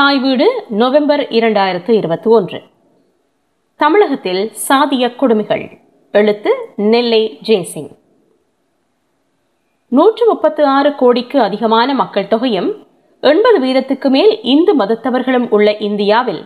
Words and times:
தாய் 0.00 0.18
வீடு 0.18 0.64
நவம்பர் 0.68 1.20
இரண்டாயிரத்து 1.20 1.90
இருபத்தி 1.90 2.30
ஒன்று 2.30 2.62
தமிழகத்தில் 3.76 4.52
சாதிய 4.68 5.16
கொடுமைகள். 5.16 5.78
எழுத்து 6.12 6.72
நெல்லை 6.76 7.38
ஜெய்சிங். 7.46 7.90
நூற்று 9.88 10.26
முப்பத்து 10.26 10.66
ஆறு 10.66 10.94
கோடிக்கு 10.94 11.40
அதிகமான 11.40 11.94
மக்கள் 11.94 12.28
தொகையும் 12.28 12.86
எண்பது 13.20 13.60
வீதத்துக்கு 13.60 14.08
மேல் 14.08 14.42
இந்து 14.42 14.76
மதத்தவர்களும் 14.76 15.48
உள்ள 15.48 15.76
இந்தியாவில் 15.76 16.44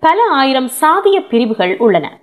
பல 0.00 0.22
ஆயிரம் 0.30 0.70
சாதிய 0.80 1.28
பிரிவுகள் 1.28 1.78
உள்ளன. 1.78 2.18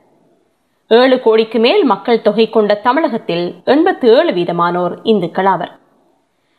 ஏழு 0.88 1.22
கோடிக்கு 1.22 1.60
மேல் 1.60 1.84
மக்கள் 1.84 2.22
தொகை 2.22 2.50
கொண்ட 2.50 2.74
தமிழகத்தில் 2.74 3.56
எண்பத்து 3.66 4.10
ஏழு 4.10 4.32
வீதமானோர் 4.32 4.96
இந்துக்கள் 5.04 5.46
ஆவர். 5.46 5.82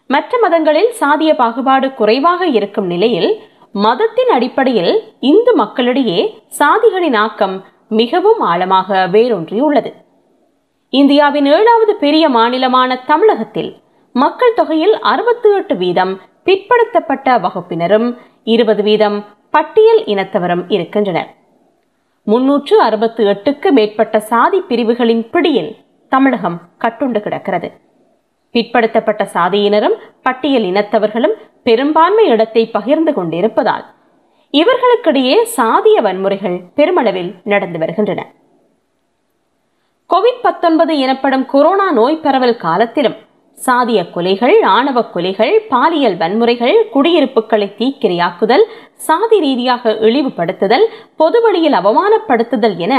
மற்ற 0.06 0.38
மதங்களில் 0.38 0.93
சாதிய 1.00 1.34
பாகுபாடு 1.34 1.95
குறைவாக 1.95 2.46
இருக்கும் 2.46 2.86
நிலையில் 2.86 3.43
மதத்தின் 3.75 4.29
அடிப்படையில் 4.29 4.93
இந்து 5.20 5.52
மக்களிடையே 5.54 6.19
சாதிகளின் 6.48 7.15
ஆக்கம் 7.15 7.56
மிகவும் 7.88 8.41
ஆழமாக 8.41 9.09
வேரூன்றியுள்ளது 9.12 9.91
இந்தியாவின் 10.92 11.46
ஏழாவது 11.46 11.92
பெரிய 11.96 12.24
மாநிலமான 12.29 13.05
தமிழகத்தில் 13.05 13.70
மக்கள் 14.15 14.55
தொகையில் 14.55 14.95
அறுபத்தி 15.02 15.48
எட்டு 15.55 15.74
வீதம் 15.77 16.12
பிற்படுத்தப்பட்ட 16.45 17.38
வகுப்பினரும் 17.41 18.09
இருபது 18.45 18.82
வீதம் 18.82 19.24
பட்டியல் 19.51 20.02
இனத்தவரும் 20.04 20.65
இருக்கின்றனர். 20.68 21.30
முன்னூற்று 22.27 22.77
அறுபத்து 22.82 23.24
எட்டுக்கு 23.24 23.70
மேற்பட்ட 23.73 24.20
சாதி 24.20 24.60
பிரிவுகளின் 24.60 25.24
பிடியில் 25.30 25.73
தமிழகம் 26.09 26.60
கட்டுண்டு 26.79 27.20
கிடக்கிறது. 27.20 27.70
பிற்படுத்தப்பட்ட 28.54 29.23
சாதியினரும் 29.34 29.96
பட்டியல் 30.23 30.62
இனத்தவர்களும் 30.62 31.37
பெரும்பான்மை 31.66 32.24
இடத்தை 32.27 32.62
பகிர்ந்து 32.77 33.12
கொண்டிருப்பதால் 33.12 33.84
இவர்களுக்கிடையே 34.54 35.36
சாதிய 35.56 35.98
வன்முறைகள் 36.06 36.56
பெருமளவில் 36.74 37.30
நடந்து 37.45 37.78
வருகின்றன. 37.78 38.21
கோவிட் 40.10 40.43
பத்தொன்பது 40.43 40.98
எனப்படும் 40.98 41.46
கொரோனா 41.46 41.87
நோய் 41.90 42.23
பரவல் 42.24 42.56
காலத்திலும் 42.56 43.16
சாதிய 43.59 44.01
கொலைகள் 44.15 44.56
ஆணவ 44.62 44.98
கொலைகள் 45.15 45.54
பாலியல் 45.68 46.16
வன்முறைகள் 46.16 46.76
குடியிருப்புகளை 46.95 47.68
தீக்கிரையாக்குதல் 47.80 48.65
சாதி 49.09 49.38
ரீதியாக 49.40 49.93
இழிவுபடுத்துதல் 50.09 50.87
பொது 51.16 51.40
வழியில் 51.40 51.73
அவமானப்படுத்துதல் 51.73 52.76
என 52.76 52.95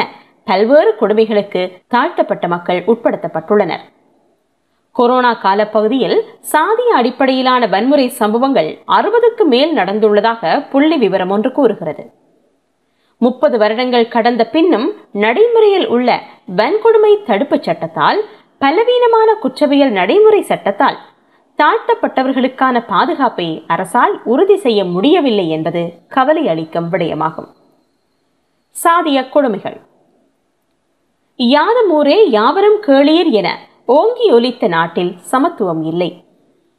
பல்வேறு 0.46 0.94
கொடுமைகளுக்கு 1.00 1.62
தாழ்த்தப்பட்ட 1.88 2.48
மக்கள் 2.48 2.82
உட்படுத்தப்பட்டுள்ளனர். 2.92 3.84
கொரோனா 4.98 5.34
காலப்பகுதியில் 5.34 6.18
சாதிய 6.52 6.90
அடிப்படையிலான 7.00 7.68
வன்முறை 7.68 8.10
சம்பவங்கள் 8.10 8.70
அறுபதுக்கு 8.88 9.44
மேல் 9.44 9.78
நடந்துள்ளதாக 9.78 10.70
புள்ளி 10.70 10.98
விவரம் 10.98 11.30
ஒன்று 11.30 11.52
கூறுகிறது. 11.52 12.04
முப்பது 13.18 13.58
வருடங்கள் 13.58 14.08
கடந்த 14.08 14.44
பின்னும் 14.46 14.88
நடைமுறையில் 15.12 15.88
உள்ள 15.88 16.22
வன்கொடுமை 16.58 17.12
தடுப்புச் 17.24 17.68
சட்டத்தால் 17.68 18.22
பலவீனமான 18.60 19.34
குற்றவியல் 19.34 19.92
நடைமுறை 19.92 20.42
சட்டத்தால் 20.42 20.98
தாழ்த்தப்பட்டவர்களுக்கான 21.58 22.84
பாதுகாப்பை 22.88 23.64
அரசால் 23.68 24.22
உறுதி 24.24 24.56
செய்ய 24.56 24.86
முடியவில்லை 24.86 25.50
என்பது 25.50 25.92
கவலை 26.08 26.48
அளிக்கும் 26.48 26.90
விடயமாகும். 26.92 27.52
சாதிய 28.76 29.30
கொடுமைகள். 29.30 29.80
யாதமூரே 31.38 32.18
யாவரும் 32.30 32.82
கேளீர் 32.88 33.32
என 33.32 33.50
ஓங்கி 33.88 34.28
ஒலித்த 34.32 34.68
நாட்டில் 34.68 35.12
சமத்துவம் 35.32 35.84
இல்லை. 35.84 36.24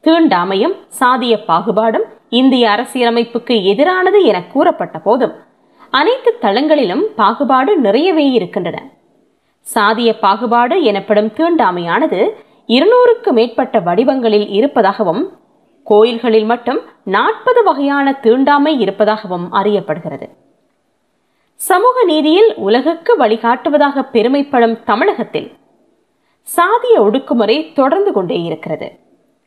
தீண்டாமையும் 0.05 0.75
சாதிய 1.01 1.35
பாகுபாடும் 1.49 2.07
இந்திய 2.29 2.71
அரசியலமைப்புக்கு 2.71 3.55
எதிரானது 3.73 4.23
என 4.23 4.45
கூறப்பட்ட 4.45 4.99
போதும் 4.99 5.35
அனைத்து 5.91 6.39
தளங்களிலும் 6.41 7.05
பாகுபாடு 7.17 7.77
நிறையவே 7.77 8.31
இருக்கின்றன. 8.31 8.79
சாதிய 9.75 10.19
பாகுபாடு 10.21 10.83
எனப்படும் 10.83 11.31
தீண்டாமையானது 11.37 12.21
இருநூறுக்கு 12.67 13.33
மேற்பட்ட 13.33 13.79
வடிவங்களில் 13.81 14.49
இருப்பதாகவும் 14.49 15.23
கோயில்களில் 15.85 16.45
மட்டும் 16.45 16.81
நாற்பது 17.05 17.63
வகையான 17.63 18.13
தீண்டாமை 18.13 18.81
இருப்பதாகவும் 18.81 19.53
அறியப்படுகிறது. 19.53 20.29
சமூக 21.55 22.05
நீதியில் 22.05 22.55
உலகுக்கு 22.57 23.13
வழிகாட்டுவதாக 23.19 24.03
பெருமைப்படும் 24.13 24.77
தமிழகத்தில் 24.85 25.49
சாதிய 26.55 26.99
ஒடுக்குமுறை 26.99 27.73
தொடர்ந்து 27.73 28.13
கொண்டே 28.13 28.43
இருக்கிறது. 28.43 28.99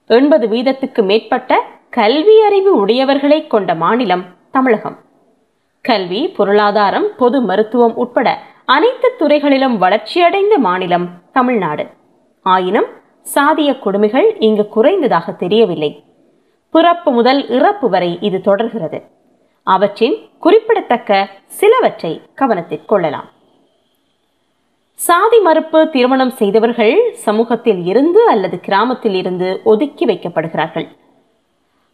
எண்பது 0.07 0.47
வீதத்துக்கு 0.47 1.03
மேற்பட்ட 1.03 1.63
கல்வி 1.89 2.41
அறிவு 2.41 2.85
உடையவர்களை 2.85 3.47
கொண்ட 3.47 3.75
மாநிலம் 3.75 4.25
தமிழகம். 4.51 4.97
கல்வி 5.81 6.27
பொருளாதாரம் 6.27 7.07
பொது 7.17 7.41
மருத்துவம் 7.41 7.95
உட்பட 7.95 8.39
அனைத்து 8.65 9.15
துறைகளிலும் 9.17 9.77
வளர்ச்சியடைந்த 9.77 10.57
மாநிலம் 10.57 11.09
தமிழ்நாடு. 11.31 11.87
ஆயினும் 12.41 12.87
சாதிய 13.35 13.79
கொடுமைகள் 13.79 14.37
இங்கு 14.39 14.69
குறைந்ததாக 14.75 15.35
தெரியவில்லை. 15.35 16.03
பிறப்பு 16.71 17.11
முதல் 17.11 17.49
இறப்பு 17.49 17.89
வரை 17.89 18.17
இது 18.21 18.41
தொடர்கிறது. 18.41 19.01
அவற்றின் 19.63 20.29
குறிப்பிடத்தக்க 20.39 21.29
சிலவற்றை 21.45 22.21
கவனத்தில் 22.35 22.85
கொள்ளலாம். 22.85 23.29
சாதி 24.99 25.39
மறுப்பு 25.39 25.89
திருமணம் 25.89 26.29
செய்தவர்கள் 26.29 27.11
சமூகத்தில் 27.13 27.85
இருந்து 27.85 28.27
அல்லது 28.27 28.59
கிராமத்தில் 28.59 29.13
இருந்து 29.13 29.61
ஒதுக்கி 29.63 30.05
வைக்கப்படுகிறார்கள். 30.05 30.87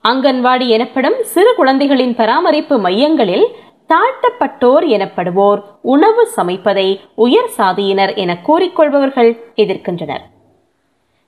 அங்கன்வாடி 0.09 0.67
எனப்படும் 0.67 1.13
சிறு 1.23 1.55
குழந்தைகளின் 1.55 2.15
பராமரிப்பு 2.15 2.77
மையங்களில் 2.77 3.45
தாழ்த்தப்பட்டோர் 3.87 4.85
எனப்படுவோர் 4.85 5.63
உணவு 5.81 6.27
சமைப்பதை 6.35 6.99
உயர் 7.15 7.49
சாதியினர் 7.57 8.15
என 8.15 8.37
கூறிக்கொள்பவர்கள் 8.47 9.39
எதிர்க்கின்றனர். 9.55 10.23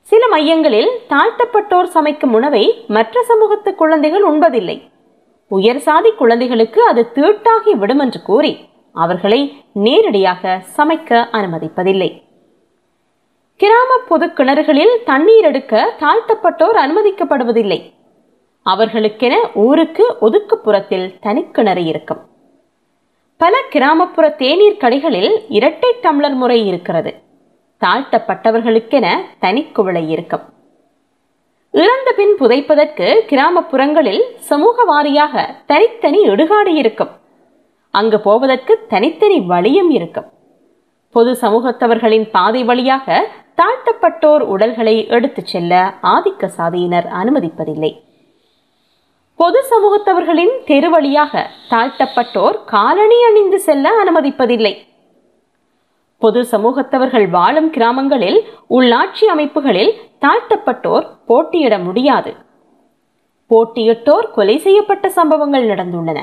சில 0.01 0.27
மையங்களில் 0.27 0.89
தாழ்த்தப்பட்டோர் 1.09 1.93
சமைக்கும் 1.93 2.33
உணவை 2.33 2.85
மற்ற 2.87 3.23
சமூகத்து 3.23 3.75
குழந்தைகள் 3.75 4.23
உண்பதில்லை. 4.23 4.81
உயர் 5.47 5.79
சாதி 5.79 6.11
குழந்தைகளுக்கு 6.11 6.83
அது 6.85 7.11
தீட்டாகி 7.15 7.71
விடும் 7.71 7.99
என்று 7.99 8.21
கூறி 8.21 8.66
அவர்களை 9.03 9.39
நேரடியாக 9.85 10.61
சமைக்க 10.77 11.19
அனுமதிப்பதில்லை. 11.37 12.09
கிராம 13.61 13.97
பொது 14.07 14.25
கிணறுகளில் 14.27 14.95
தண்ணீர் 15.05 15.43
எடுக்க 15.43 15.93
தாழ்த்தப்பட்டோர் 15.99 16.77
அனுமதிக்கப்படுவதில்லை. 16.85 17.79
அவர்களுக்கென 18.65 19.35
ஊருக்கு 19.65 20.05
ஒதுக்குப்புறத்தில் 20.21 21.07
தனிக்கிணறு 21.25 21.83
இருக்கும். 21.85 22.21
பல 23.37 23.53
கிராமப்புற 23.69 24.29
தேநீர் 24.29 24.81
கடைகளில் 24.81 25.33
இரட்டை 25.49 25.91
டம்ளர் 26.01 26.37
முறை 26.41 26.59
இருக்கிறது. 26.67 27.11
தாழ்த்தப்பட்டவர்களுக்கென 27.85 29.07
தனிக்குவளை 29.41 30.03
இருக்கும். 30.09 30.45
இறந்த 31.71 32.11
பின் 32.11 32.35
புதைப்பதற்கு 32.39 33.07
கிராமப்புறங்களில் 33.29 34.23
சமூக 34.49 34.85
வாரியாக 34.91 35.45
தனித்தனி 35.65 36.21
இடுகாடு 36.29 36.73
இருக்கும். 36.83 37.13
அங்கு 37.99 38.17
போவதற்கு 38.19 38.73
தனித்தனி 38.89 39.39
வழியும் 39.51 39.89
இருக்கும். 39.89 40.29
பொது 41.15 41.31
சமூகத்தவர்களின் 41.41 42.25
பாதை 42.31 42.63
வழியாக 42.63 43.15
தாழ்த்தப்பட்டோர் 43.59 44.43
உடல்களை 44.53 44.95
எடுத்துச் 45.07 45.51
செல்ல 45.53 45.93
ஆதிக்க 46.03 46.49
சாதியினர் 46.57 47.07
அனுமதிப்பதில்லை. 47.21 47.91
பொது 49.35 49.59
சமூகத்தவர்களின் 49.71 50.53
தெரு 50.65 50.89
வழியாக 50.89 51.49
தாழ்த்தப்பட்டோர் 51.69 52.57
காலணி 52.65 53.17
அணிந்து 53.23 53.59
செல்ல 53.59 53.89
அனுமதிப்பதில்லை. 54.03 54.73
பொது 56.19 56.41
சமூகத்தவர்கள் 56.51 57.27
வாழும் 57.29 57.69
கிராமங்களில் 57.69 58.39
உள்ளாட்சி 58.69 59.25
அமைப்புகளில் 59.33 59.93
தாழ்த்தப்பட்டோர் 60.21 61.05
போட்டியிட 61.27 61.77
முடியாது. 61.79 62.33
போட்டியிட்டோர் 63.49 64.31
கொலை 64.31 64.57
செய்யப்பட்ட 64.57 65.09
சம்பவங்கள் 65.09 65.67
நடந்துள்ளன. 65.67 66.19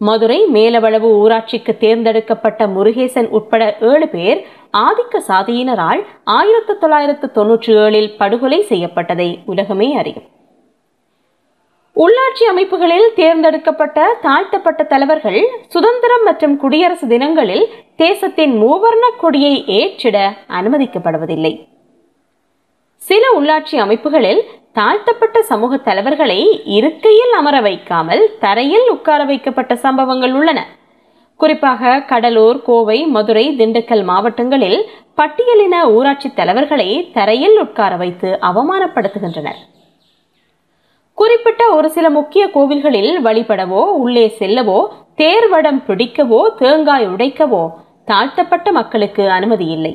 மதுரை 0.00 0.38
மேலவளவு 0.46 1.08
ஊராட்சிக்கு 1.22 1.72
தேர்ந்தெடுக்கப்பட்ட 1.76 2.66
முருகேசன் 2.66 3.28
உட்பட 3.28 3.76
ஏழு 3.80 4.08
பேர் 4.08 4.40
ஆதிக்க 4.78 5.20
சாதியினரால் 5.28 6.00
ஆயிரத்தி 6.24 6.74
தொள்ளாயிரத்து 6.78 7.26
தொன்னூற்றி 7.34 7.72
ஏழில் 7.82 8.14
படுகொலை 8.16 8.66
செய்யப்பட்டதை 8.68 9.38
உலகமே 9.44 9.96
அறியும். 9.96 10.26
உள்ளாட்சி 11.96 12.44
அமைப்புகளில் 12.52 13.08
தேர்ந்தெடுக்கப்பட்ட 13.14 14.06
தாழ்த்தப்பட்ட 14.22 14.82
தலைவர்கள் 14.84 15.40
சுதந்திரம் 15.68 16.22
மற்றும் 16.22 16.56
குடியரசு 16.56 17.06
தினங்களில் 17.06 17.66
தேசத்தின் 17.96 18.62
மூவர்ண 18.62 19.04
கொடியை 19.18 19.64
ஏற்றிட 19.80 20.18
அனுமதிக்கப்படுவதில்லை. 20.48 21.54
சில 23.08 23.24
உள்ளாட்சி 23.38 23.76
அமைப்புகளில் 23.84 24.40
தாழ்த்தப்பட்ட 24.72 25.38
சமூக 25.42 25.76
தலைவர்களை 25.88 26.38
இருக்கையில் 26.76 27.32
அமர 27.32 27.56
வைக்காமல் 27.60 28.22
தரையில் 28.38 28.86
உட்கார 28.92 29.24
வைக்கப்பட்ட 29.24 29.72
சம்பவங்கள் 29.84 30.32
உள்ளன. 30.32 30.60
குறிப்பாக 31.40 32.00
கடலூர் 32.10 32.58
கோவை 32.62 32.98
மதுரை 33.06 33.44
திண்டுக்கல் 33.58 34.04
மாவட்டங்களில் 34.04 34.78
பட்டியலின 35.16 35.82
ஊராட்சி 35.96 36.28
தலைவர்களை 36.34 36.88
தரையில் 37.12 37.56
உட்கார 37.58 37.96
வைத்து 37.96 38.30
அவமானப்படுத்துகின்றனர். 38.50 39.60
குறிப்பிட்ட 41.18 41.62
ஒரு 41.76 41.90
சில 41.90 42.06
முக்கிய 42.10 42.44
கோவில்களில் 42.54 43.12
வழிபடவோ 43.26 43.82
உள்ளே 44.04 44.26
செல்லவோ 44.38 44.78
தேர்வடம் 45.16 45.82
பிடிக்கவோ 45.88 46.40
தேங்காய் 46.62 47.06
உடைக்கவோ 47.08 47.64
தாழ்த்தப்பட்ட 48.04 48.68
மக்களுக்கு 48.72 49.24
அனுமதி 49.30 49.66
இல்லை. 49.76 49.94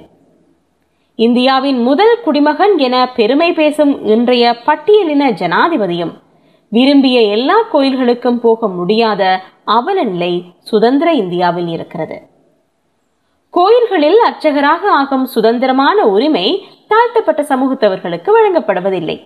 இந்தியாவின் 1.26 1.80
முதல் 1.82 2.22
குடிமகன் 2.24 2.78
என 2.78 2.96
பெருமை 3.16 3.48
பேசும் 3.54 4.06
இன்றைய 4.06 4.52
பட்டியலின 4.66 5.24
ஜனாதிபதியும் 5.40 6.12
விரும்பிய 6.72 7.22
எல்லா 7.22 7.58
கோயில்களுக்கும் 7.74 8.38
போக 8.40 8.68
முடியாத 8.68 9.42
அவல 9.78 10.04
நிலை 10.04 10.44
சுதந்திர 10.60 11.14
இந்தியாவில் 11.14 11.68
இருக்கிறது. 11.68 12.18
கோயில்களில் 13.50 14.20
அர்ச்சகராக 14.26 14.92
ஆகும் 14.92 15.26
சுதந்திரமான 15.26 16.06
உரிமை 16.08 16.46
தாழ்த்தப்பட்ட 16.88 17.42
சமூகத்தவர்களுக்கு 17.42 18.30
வழங்கப்படுவதில்லை. 18.38 19.18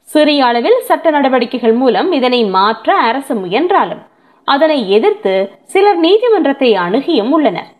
சிறிய 0.00 0.46
அளவில் 0.46 0.80
சட்ட 0.80 1.10
நடவடிக்கைகள் 1.10 1.72
மூலம் 1.72 2.12
இதனை 2.12 2.44
மாற்ற 2.44 2.96
அரசு 3.10 3.34
முயன்றாலும் 3.34 4.02
அதனை 4.44 4.90
எதிர்த்து 4.90 5.34
சிலர் 5.64 5.98
நீதிமன்றத்தை 5.98 6.72
அணுகியும் 6.86 7.30
உள்ளனர். 7.30 7.70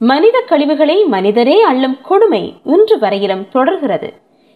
மனித 0.00 0.40
கழிவுகளை 0.40 1.04
மனிதரே 1.04 1.62
அள்ளும் 1.62 2.00
கொடுமை 2.02 2.60
இன்று 2.64 2.98
வரையிலும் 2.98 3.48
தொடர்கிறது. 3.48 4.12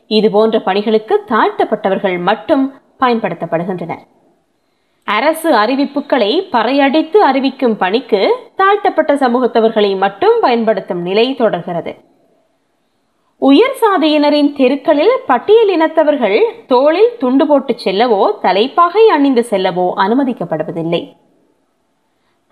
இதுபோன்ற 0.06 0.60
பணிகளுக்கு 0.60 1.24
தாழ்த்தப்பட்டவர்கள் 1.28 2.18
மட்டும் 2.18 2.74
பயன்படுத்தப்படுகின்றனர். 3.00 4.02
அரசு 5.04 5.50
அறிவிப்புகளை 5.54 6.48
பறையடித்து 6.52 7.16
அறிவிக்கும் 7.16 7.76
பணிக்கு 7.76 8.36
தாழ்த்தப்பட்ட 8.56 9.14
சமூகத்தவர்களை 9.14 9.96
மட்டும் 9.96 10.36
பயன்படுத்தும் 10.40 11.02
நிலை 11.02 11.34
தொடர்கிறது. 11.34 11.94
உயர் 13.38 13.78
சாதியினரின் 13.80 14.52
தெருக்களில் 14.56 15.14
பட்டியல் 15.26 15.68
இனத்தவர்கள் 15.68 16.38
தோளில் 16.66 17.16
துண்டு 17.18 17.46
போட்டு 17.46 17.74
செல்லவோ 17.84 18.22
தலைப்பாகை 18.40 19.08
அணிந்து 19.08 19.46
செல்லவோ 19.50 19.86
அனுமதிக்கப்படுவதில்லை. 19.96 21.02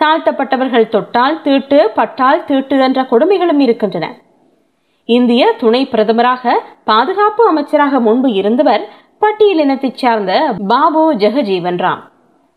தாழ்த்தப்பட்டவர்கள் 0.01 0.93
தொட்டால் 0.95 1.43
தீட்டு 1.43 1.79
பட்டால் 1.99 2.45
தீட்டு 2.45 2.77
என்ற 2.87 3.03
கொடுமைகளும் 3.11 3.61
இருக்கின்றன. 3.67 4.07
இந்திய 5.09 5.43
துணை 5.61 5.81
பிரதமராக 5.93 6.55
பாதுகாப்பு 6.85 7.43
அமைச்சராக 7.49 8.01
முன்பு 8.01 8.29
இருந்தவர் 8.33 8.85
பட்டியலினத்தைச் 9.23 10.01
சார்ந்த 10.03 10.33
பாபு 10.69 11.03
ஜெகஜீவன் 11.23 11.81
ராம். 11.85 12.03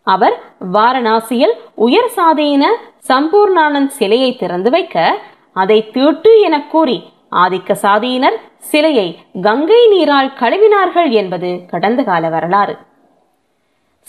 அவர் 0.06 0.36
வாரணாசியில் 0.72 1.54
உயர் 1.86 2.10
சாதியின 2.16 2.64
சம்பூர்ணானந்த் 3.08 3.94
சிலையை 3.98 4.30
திறந்து 4.36 4.70
வைக்க 4.70 5.16
அதை 5.52 5.78
தீட்டு 5.90 6.32
என 6.40 6.56
கூறி 6.72 6.98
ஆதிக்க 7.42 7.74
சாதியினர் 7.82 8.36
சிலையை 8.70 9.08
கங்கை 9.42 9.82
நீரால் 9.88 10.32
கழுவினார்கள் 10.40 11.10
என்பது 11.10 11.50
கடந்த 11.72 12.00
கால 12.02 12.28
வரலாறு. 12.28 12.74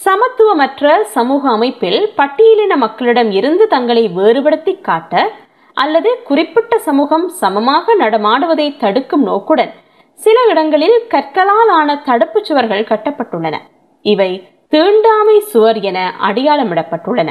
சமத்துவமற்ற 0.05 0.91
சமூக 1.15 1.43
அமைப்பில் 1.49 1.99
பட்டியலின 2.19 2.73
மக்களிடம் 2.83 3.31
இருந்து 3.31 3.65
தங்களை 3.67 4.03
வேறுபடுத்தி 4.17 4.73
காட்ட 4.87 5.23
அல்லது 5.77 6.09
குறிப்பிட்ட 6.29 6.79
சமூகம் 6.87 7.27
சமமாக 7.41 7.95
நடமாடுவதை 7.95 8.67
தடுக்கும் 8.83 9.23
நோக்குடன் 9.23 9.73
சில 10.19 10.37
இடங்களில் 10.51 10.97
கற்களால் 11.07 11.71
ஆன 11.79 11.89
தடுப்பு 12.07 12.39
சுவர்கள் 12.47 12.89
கட்டப்பட்டுள்ளன. 12.89 13.55
இவை 14.05 14.31
தீண்டாமை 14.73 15.37
சுவர் 15.51 15.79
என 15.89 15.99
அடையாளமிடப்பட்டுள்ளன. 16.27 17.29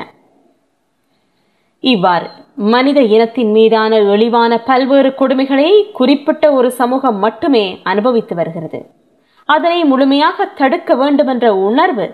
இவ்வாறு 1.84 2.26
மனித 2.74 3.00
இனத்தின் 3.14 3.52
மீதான 3.58 4.00
இழிவான 4.14 4.52
பல்வேறு 4.70 5.10
கொடுமைகளை 5.20 5.68
குறிப்பிட்ட 5.98 6.44
ஒரு 6.52 6.70
சமூகம் 6.80 7.20
மட்டுமே 7.26 7.66
அனுபவித்து 7.82 8.34
வருகிறது. 8.34 8.80
அதனை 9.48 9.78
முழுமையாக 9.84 10.46
தடுக்க 10.58 10.94
வேண்டுமென்ற 10.94 11.46
உணர்வு 11.68 12.06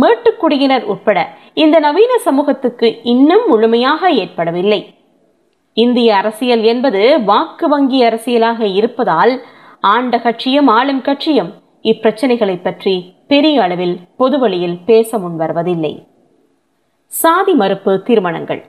மேட்டுக்குடியினர் 0.00 0.84
உட்பட 0.92 1.18
இந்த 1.54 1.76
நவீன 1.78 2.12
சமூகத்துக்கு 2.18 2.88
இன்னும் 3.02 3.44
முழுமையாக 3.48 4.10
ஏற்படவில்லை. 4.22 4.80
இந்திய 5.76 6.16
அரசியல் 6.16 6.62
என்பது 6.62 7.02
வாக்கு 7.24 7.68
வங்கி 7.68 8.00
அரசியலாக 8.04 8.60
இருப்பதால் 8.74 9.32
ஆண்ட 9.80 10.18
கட்சியும் 10.18 10.66
ஆளும் 10.66 11.02
கட்சியும் 11.02 11.50
இப்பிரச்சனைகளை 11.82 12.56
பற்றி 12.62 12.94
பெரிய 13.28 13.62
அளவில் 13.62 13.96
பொதுவழியில் 14.18 14.78
பேச 14.86 15.18
முன்வருவதில்லை. 15.18 15.94
சாதி 17.12 17.52
மறுப்பு 17.52 18.02
திருமணங்கள். 18.02 18.62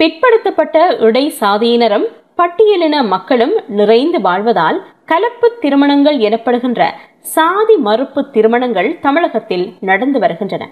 பிற்படுத்தப்பட்ட 0.00 0.76
இடை 0.98 1.24
சாதியினரும் 1.40 2.06
பட்டியலின 2.36 2.96
மக்களும் 3.06 3.54
நிறைந்து 3.68 4.18
வாழ்வதால் 4.18 4.78
கலப்பு 5.12 5.48
திருமணங்கள் 5.62 6.18
எனப்படுகின்ற 6.18 6.82
சாதி 7.20 7.76
மறுப்பு 7.76 8.20
திருமணங்கள் 8.30 8.88
தமிழகத்தில் 9.00 9.64
நடந்து 9.80 10.18
வருகின்றன. 10.18 10.64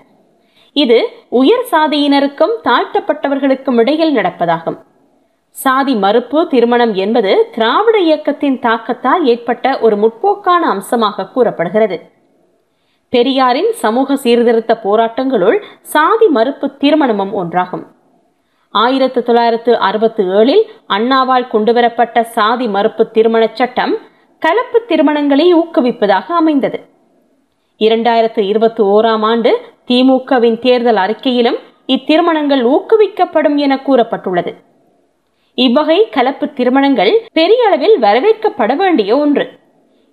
இது 0.73 0.99
உயர் 1.29 1.67
சாதியினருக்கும் 1.73 2.55
தாழ்த்தப்பட்டவர்களுக்கும் 2.69 3.79
இடையில் 3.79 4.17
நடப்பதாகும். 4.17 4.79
சாதி 5.51 5.95
மறுப்பு 5.95 6.49
திருமணம் 6.49 6.95
என்பது 6.95 7.33
திராவிட 7.55 7.99
இயக்கத்தின் 7.99 8.59
தாக்கத்தால் 8.59 9.25
ஏற்பட்ட 9.25 9.79
ஒரு 9.79 9.97
முற்போக்கான 9.97 10.63
அம்சமாக 10.75 11.29
கூறப்படுகிறது. 11.35 11.99
பெரியாரின் 13.09 13.73
சமூக 13.73 14.17
சீர்திருத்த 14.17 14.75
போராட்டங்களுள் 14.85 15.59
சாதி 15.95 16.29
மறுப்பு 16.29 16.69
திருமணமும் 16.83 17.33
ஒன்றாகும். 17.33 17.85
ஆயிரத்து 18.75 19.23
தொள்ளாயிரத்து 19.23 19.73
அறுபத்தி 19.79 20.23
ஏழில் 20.23 20.65
அண்ணாவால் 20.89 21.49
கொண்டுவரப்பட்ட 21.49 22.23
சாதி 22.23 22.69
மறுப்பு 22.69 23.05
திருமணச் 23.11 23.59
சட்டம் 23.61 23.95
கலப்பு 24.43 24.79
திருமணங்களை 24.89 25.47
ஊக்குவிப்பதாக 25.55 26.27
அமைந்தது. 26.41 26.79
இரண்டாயிரத்து 27.81 28.41
இருபத்தி 28.51 28.83
ஓராம் 28.95 29.25
ஆண்டு 29.31 29.51
திமுகவின் 29.89 30.59
தேர்தல் 30.59 30.97
அறிக்கையிலும் 30.97 31.59
இத்திருமணங்கள் 31.95 32.63
ஊக்குவிக்கப்படும் 32.75 33.57
என 33.57 33.77
கூறப்பட்டுள்ளது. 33.87 34.53
இவ்வகை 35.55 35.99
கலப்பு 36.17 36.47
திருமணங்கள் 36.59 37.13
பெரிய 37.33 37.67
அளவில் 37.67 37.97
வரவேற்கப்பட 37.99 38.77
வேண்டிய 38.77 39.19
ஒன்று. 39.19 39.47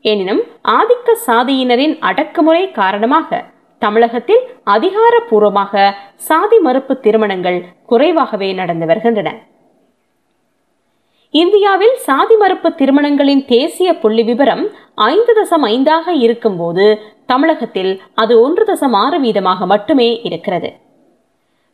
எனினும் 0.01 0.41
ஆதிக்க 0.77 1.17
சாதியினரின் 1.27 1.95
அடக்குமுறை 1.99 2.71
காரணமாக 2.71 3.43
தமிழகத்தில் 3.81 4.43
அதிகாரப்பூர்வமாக 4.75 5.93
சாதி 6.29 6.59
மறுப்பு 6.59 6.93
திருமணங்கள் 6.99 7.59
குறைவாகவே 7.85 8.53
நடந்து 8.53 8.85
வருகின்றன. 8.85 9.29
இந்தியாவில் 11.33 11.95
சாதி 12.05 12.35
மறுப்பு 12.41 12.69
திருமணங்களின் 12.79 13.41
தேசிய 13.45 13.89
புள்ளி 14.01 14.23
விவரம் 14.29 14.61
ஐந்து 15.07 15.33
தசம் 15.39 15.65
ஐந்தாக 15.73 16.13
இருக்கும்போது 16.25 16.85
தமிழகத்தில் 17.31 17.91
அது 18.21 18.33
ஒன்று 18.43 18.63
தசம் 18.69 18.95
ஆறு 19.01 19.17
வீதமாக 19.25 19.65
மட்டுமே 19.73 20.07
இருக்கிறது. 20.27 20.69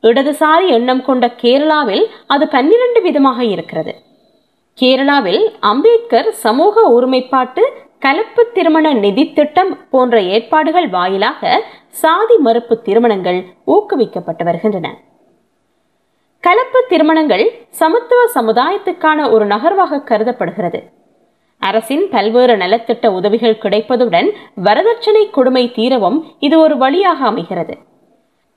இடதுசாரி 0.03 0.67
எண்ணம் 0.77 1.03
கொண்ட 1.09 1.27
கேரளாவில் 1.43 2.03
அது 2.35 2.47
பன்னிரண்டு 2.55 3.01
வீதமாக 3.05 3.39
இருக்கிறது. 3.53 3.93
கேரளாவில் 4.77 5.43
அம்பேத்கர் 5.71 6.29
சமூக 6.45 6.85
ஒருமைப்பாட்டு 6.95 7.63
கலப்பு 8.05 8.43
திருமண 8.55 8.85
நிதி 9.03 9.23
திட்டம் 9.33 9.73
போன்ற 9.91 10.15
ஏற்பாடுகள் 10.35 10.89
வாயிலாக 10.97 11.61
சாதி 12.03 12.37
மறுப்பு 12.47 12.75
திருமணங்கள் 12.87 13.41
ஊக்குவிக்கப்பட்டு 13.75 14.43
வருகின்றன. 14.43 14.87
கலப்பு 16.43 16.79
திருமணங்கள் 16.89 17.43
சமத்துவ 17.79 18.21
சமுதாயத்துக்கான 18.35 19.19
ஒரு 19.31 19.45
நகர்வாக 19.45 19.99
கருதப்படுகிறது. 20.09 20.79
அரசின் 21.61 22.03
பல்வேறு 22.09 22.55
நலத்திட்ட 22.57 23.05
உதவிகள் 23.19 23.61
கிடைப்பதுடன் 23.63 24.27
வரதட்சணை 24.65 25.23
கொடுமை 25.37 25.63
தீரவும் 25.77 26.17
இது 26.39 26.57
ஒரு 26.59 26.77
வழியாக 26.77 27.19
அமைகிறது. 27.25 27.75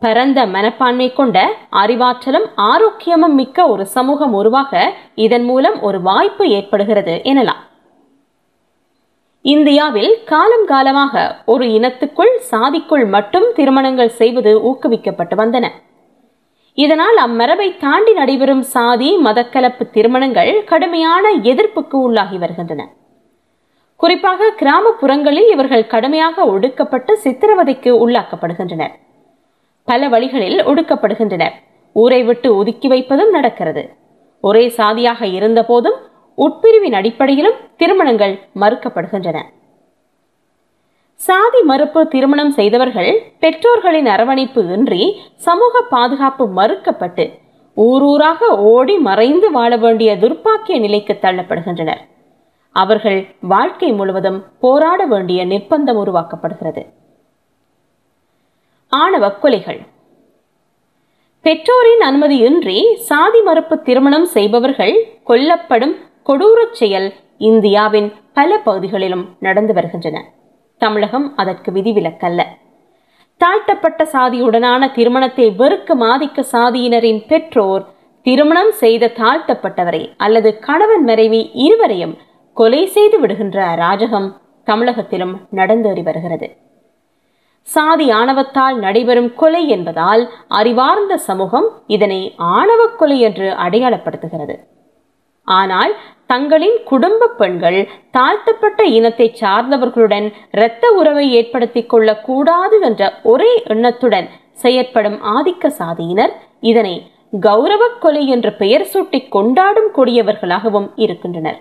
பரந்த 0.02 0.38
மனப்பான்மை 0.54 1.08
கொண்ட 1.12 1.36
அறிவாற்றலும் 1.82 2.48
ஆரோக்கியமும் 2.72 3.38
மிக்க 3.40 3.68
ஒரு 3.68 3.86
சமூகம் 3.86 4.36
உருவாக 4.40 4.82
இதன் 5.26 5.46
மூலம் 5.50 5.78
ஒரு 5.80 6.00
வாய்ப்பு 6.00 6.46
ஏற்படுகிறது 6.58 7.16
எனலாம். 7.32 7.62
இந்தியாவில் 9.44 10.12
காலம் 10.24 10.68
காலமாக 10.74 11.26
ஒரு 11.46 11.66
இனத்துக்குள் 11.78 12.36
சாதிக்குள் 12.52 13.08
மட்டும் 13.16 13.50
திருமணங்கள் 13.54 14.16
செய்வது 14.20 14.52
ஊக்குவிக்கப்பட்டு 14.70 15.36
வந்தன. 15.36 15.66
இதனால் 16.82 17.18
அம்மரபை 17.26 17.76
தாண்டி 17.78 18.12
நடைபெறும் 18.12 18.62
சாதி 18.62 19.16
மதக்கலப்பு 19.24 19.90
திருமணங்கள் 19.90 20.64
கடுமையான 20.64 21.32
எதிர்ப்புக்கு 21.32 21.96
உள்ளாகி 22.06 22.38
வருகின்றன. 22.38 22.82
குறிப்பாக 23.96 24.50
கிராமப்புறங்களில் 24.58 25.50
இவர்கள் 25.50 25.86
கடுமையாக 25.86 26.44
ஒடுக்கப்பட்டு 26.44 27.12
சித்திரவதைக்கு 27.24 27.92
உள்ளாக்கப்படுகின்றனர். 28.04 28.94
பல 29.84 30.08
வழிகளில் 30.08 30.66
ஒடுக்கப்படுகின்றனர். 30.66 31.56
ஊரை 31.92 32.22
விட்டு 32.24 32.56
ஒதுக்கி 32.56 32.88
வைப்பதும் 32.88 33.30
நடக்கிறது. 33.30 33.84
ஒரே 34.40 34.68
சாதியாக 34.68 35.26
இருந்தபோதும் 35.26 35.98
உட்பிரிவின் 36.38 36.94
அடிப்படையிலும் 36.94 37.58
திருமணங்கள் 37.76 38.38
மறுக்கப்படுகின்றன. 38.60 39.38
சாதி 41.16 41.60
மறுப்பு 41.62 42.08
திருமணம் 42.08 42.50
செய்தவர்கள் 42.50 43.10
பெற்றோர்களின் 43.40 44.06
அரவணைப்பு 44.06 44.60
இன்றி 44.72 45.20
சமூக 45.36 45.80
பாதுகாப்பு 45.80 46.44
மறுக்கப்பட்டு 46.56 47.24
ஊரூராக 47.76 48.42
ஓடி 48.72 48.98
மறைந்து 48.98 49.50
வாழ 49.50 49.76
வேண்டிய 49.76 50.16
துர்ப்பாக்கிய 50.16 50.78
நிலைக்கு 50.78 51.18
தள்ளப்படுகின்றனர். 51.22 52.02
அவர்கள் 52.72 53.26
வாழ்க்கை 53.40 53.92
முழுவதும் 53.92 54.44
போராட 54.60 55.06
வேண்டிய 55.06 55.46
நிர்பந்தம் 55.46 56.00
உருவாக்கப்படுகிறது. 56.04 56.82
ஆணவ 58.88 59.32
கொலைகள். 59.42 59.80
பெற்றோரின் 61.40 62.04
அனுமதியின்றி 62.10 62.94
சாதி 62.94 63.40
மறுப்பு 63.40 63.82
திருமணம் 63.82 64.26
செய்பவர்கள் 64.26 64.94
கொல்லப்படும் 65.26 65.96
கொடூரச் 66.26 66.78
செயல் 66.80 67.12
இந்தியாவின் 67.38 68.12
பல 68.34 68.58
பகுதிகளிலும் 68.58 69.28
நடந்து 69.40 69.74
வருகின்றன. 69.74 70.24
தமிழகம் 70.78 71.36
அதற்கு 71.36 71.72
விதிவிலக்கல்ல. 71.72 72.42
தாழ்த்தப்பட்ட 73.36 74.08
சாதியுடனான 74.12 74.92
திருமணத்தை 74.92 75.50
வெறுக்க 75.50 75.94
மாதிக்க 75.94 76.44
சாதியினரின் 76.52 77.26
பெற்றோர் 77.26 77.84
திருமணம் 78.22 78.72
செய்த 78.72 79.12
தாழ்த்தப்பட்டவரை 79.16 80.14
அல்லது 80.16 80.58
கணவன் 80.58 81.04
மறைவி 81.04 81.50
இருவரையும் 81.52 82.16
கொலை 82.54 82.86
செய்து 82.86 83.20
விடுகின்ற 83.20 83.66
அராஜகம் 83.66 84.28
தமிழகத்திலும் 84.66 85.34
நடந்தேறி 85.54 86.02
வருகிறது. 86.02 86.56
சாதி 87.62 88.10
ஆணவத்தால் 88.10 88.78
நடைபெறும் 88.78 89.34
கொலை 89.34 89.68
என்பதால் 89.68 90.30
அறிவார்ந்த 90.48 91.16
சமூகம் 91.16 91.68
இதனை 91.86 92.34
ஆணவக் 92.36 92.98
கொலை 92.98 93.20
என்று 93.20 93.52
அடையாளப்படுத்துகிறது. 93.52 94.56
ஆனால் 95.46 95.94
தங்களின் 96.26 96.78
குடும்ப 96.84 97.28
பெண்கள் 97.28 97.88
தாழ்த்தப்பட்ட 98.10 98.84
இனத்தை 98.84 99.36
சார்ந்தவர்களுடன் 99.40 100.32
இரத்த 100.52 100.90
உறவை 100.90 101.32
ஏற்படுத்திக் 101.32 101.88
கொள்ளக்கூடாது 101.88 102.80
என்ற 102.80 103.20
ஒரே 103.22 103.62
எண்ணத்துடன் 103.64 104.28
செயற்படும் 104.52 105.18
ஆதிக்க 105.36 105.70
சாதியினர். 105.78 106.32
இதனை 106.60 107.10
கௌரவக் 107.40 108.00
கொலை 108.00 108.28
என்ற 108.28 108.50
பெயர் 108.50 108.86
சூட்டி 108.92 109.28
கொண்டாடும் 109.28 109.90
கொடியவர்களாகவும் 109.94 110.88
இருக்கின்றனர். 110.96 111.58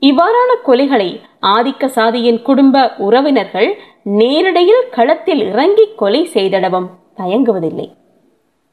இவ்வாறான 0.00 0.50
கொலைகளை 0.64 1.20
ஆதிக்க 1.40 1.86
சாதியின் 1.86 2.42
குடும்ப 2.42 2.94
உறவினர்கள் 2.96 3.70
நேரடியில் 4.04 4.84
களத்தில் 4.90 5.42
இறங்கி 5.52 5.86
கொலை 5.96 6.28
செய்திடவும் 6.34 6.88
தயங்குவதில்லை. 7.16 7.88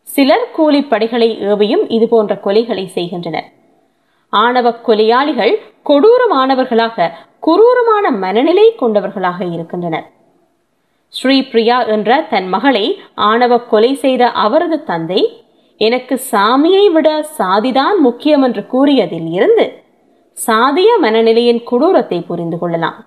சிலர் 0.02 0.48
கூலிப்படைகளை 0.58 1.30
ஏவியும் 1.52 1.86
இதுபோன்ற 1.88 2.36
கொலைகளை 2.36 2.86
செய்கின்றனர். 2.86 3.56
ஆணவ 4.30 4.70
கொலையாளிகள் 4.72 5.54
கொடூரமானவர்களாக 5.90 7.12
குரூரமான 7.48 8.12
மனநிலை 8.12 8.76
கொண்டவர்களாக 8.76 9.46
இருக்கின்றனர். 9.46 10.08
ஸ்ரீ 11.14 11.44
பிரியா 11.44 11.84
என்ற 11.84 12.22
தன் 12.30 12.48
மகளை 12.48 12.86
ஆணவ 13.16 13.60
கொலை 13.60 13.96
செய்த 13.96 14.32
அவரது 14.32 14.84
தந்தை 14.84 15.44
எனக்கு 15.78 16.22
சாமியை 16.32 16.92
விட 16.92 17.26
சாதிதான் 17.38 17.98
முக்கியம் 17.98 18.42
என்று 18.42 18.66
கூறியதில் 18.68 19.30
இருந்து 19.32 19.66
சாதிய 20.38 20.90
மனநிலையின் 21.02 21.64
கொடூரத்தை 21.64 22.26
புரிந்து 22.26 22.58
கொள்ளலாம். 22.58 23.06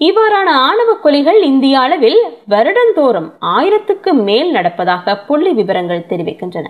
இவ்வாறான 0.00 0.48
ஆணவ 0.68 0.96
கொலைகள் 1.04 1.40
இந்திய 1.42 1.80
அளவில் 1.80 2.20
வருடந்தோறும் 2.48 3.28
ஆயிரத்துக்கு 3.40 4.12
மேல் 4.12 4.54
நடப்பதாக 4.54 5.14
புள்ளி 5.26 5.52
விவரங்கள் 5.52 6.08
தெரிவிக்கின்றன. 6.08 6.68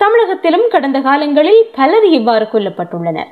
தமிழகத்திலும் 0.00 0.66
கடந்த 0.68 0.98
காலங்களில் 1.00 1.60
பலர் 1.76 2.06
இவ்வாறு 2.06 2.46
கொல்லப்பட்டுள்ளனர். 2.52 3.30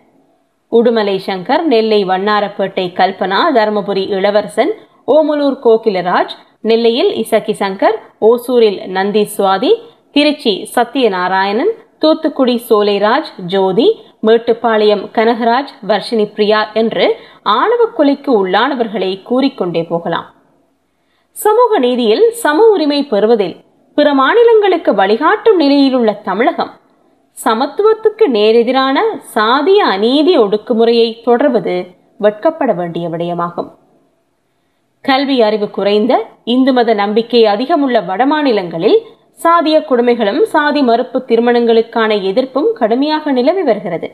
உடுமலை 0.72 1.16
சங்கர் 1.26 1.62
நெல்லை 1.62 2.04
வண்ணாரப்பேட்டை 2.04 2.86
கல்பனா 2.98 3.40
தருமபுரி 3.54 4.04
இளவரசன் 4.16 4.72
ஓமலூர் 5.06 5.58
கோகிலராஜ் 5.64 6.34
நெல்லையில் 6.60 7.12
இசக்கி 7.14 7.52
சங்கர் 7.52 7.96
ஓசூரில் 8.20 8.86
நந்தி 8.86 9.24
சுவாதி 9.36 9.72
திருச்சி 10.12 10.54
சத்யநாராயணன் 10.74 11.72
தூத்துக்குடி 11.98 12.56
சோலைராஜ் 12.68 13.30
ஜோதி 13.46 13.88
மேட்டுப்பாளையம் 14.26 15.04
கனகராஜ் 15.16 15.72
வர்ஷினி 15.88 16.26
பிரியா 16.36 16.60
என்று 16.72 17.06
ஆணவ 17.42 17.88
கொலைக்கு 17.98 18.32
உள்ளானவர்களை 18.40 19.22
கூறிக்கொண்டே 19.22 19.82
போகலாம். 19.82 20.28
சமூக 21.36 21.78
நீதியில் 21.78 22.24
சம 22.42 22.66
உரிமை 22.66 23.02
பெறுவதில் 23.04 23.56
பிற 23.96 24.14
மாநிலங்களுக்கு 24.14 24.94
வழிகாட்டும் 24.94 25.56
நிலையில் 25.56 25.94
உள்ள 25.94 26.12
தமிழகம் 26.28 26.70
சமத்துவத்துக்கு 27.44 28.24
நேரெதிரான 28.36 28.96
சாதிய 29.34 29.80
அநீதி 29.94 30.38
ஒடுக்குமுறையை 30.38 31.22
தொடர்வது 31.24 31.74
வெட்கப்பட 32.20 32.74
வேண்டிய 32.74 33.08
விடயமாகும். 33.08 33.70
கல்வி 35.00 35.42
அறிவு 35.42 35.70
குறைந்த 35.70 36.12
இந்து 36.44 36.72
மத 36.72 36.94
நம்பிக்கை 36.94 37.42
அதிகமுள்ள 37.44 37.96
வடமாநிலங்களில் 38.10 38.98
சாதிய 39.44 39.76
கொடுமைகளும் 39.90 40.42
சாதி 40.42 40.82
மறுப்பு 40.82 41.24
திருமணங்களுக்கான 41.28 42.20
எதிர்ப்பும் 42.30 42.72
கடுமையாக 42.72 43.32
நிலவி 43.32 43.62
வருகிறது. 43.62 44.10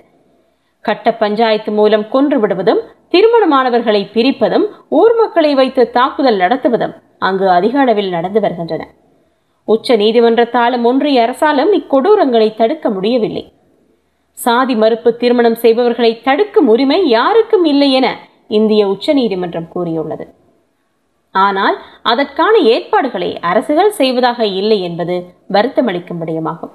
கட்ட 0.84 1.12
பஞ்சாயத்து 1.12 1.72
மூலம் 1.72 2.08
கொன்று 2.08 2.38
விடுவதும் 2.40 2.80
திருமணமானவர்களை 3.10 4.04
பிரிப்பதும் 4.14 4.66
ஊர் 4.88 5.14
மக்களை 5.14 5.54
வைத்து 5.54 5.90
தாக்குதல் 5.90 6.36
நடத்துவதும் 6.36 6.96
அங்கு 7.18 7.48
அதிக 7.50 7.80
அளவில் 7.80 8.10
நடந்து 8.10 8.40
வருகின்றன. 8.40 8.82
உச்ச 9.72 9.96
நீதிமன்றத்தாலும் 10.02 10.84
ஒன்றிய 10.90 11.18
அரசாலும் 11.26 11.72
இக்கொடூரங்களை 11.78 12.48
தடுக்க 12.60 12.86
முடியவில்லை. 12.96 13.44
சாதி 14.38 14.74
மறுப்பு 14.82 15.10
திருமணம் 15.20 15.58
செய்பவர்களை 15.62 16.12
தடுக்கும் 16.26 16.68
உரிமை 16.72 17.00
யாருக்கும் 17.16 17.64
இல்லை 17.72 17.88
என 17.98 18.08
இந்திய 18.58 18.82
உச்ச 18.92 19.12
நீதிமன்றம் 19.18 19.70
கூறியுள்ளது. 19.74 20.26
ஆனால் 21.34 21.76
அதற்கான 22.12 22.54
ஏற்பாடுகளை 22.74 23.30
அரசுகள் 23.50 23.92
செய்வதாக 24.00 24.46
இல்லை 24.60 24.78
என்பது 24.88 25.16
வருத்தமளிக்கும் 25.56 26.20
விடயமாகும். 26.22 26.72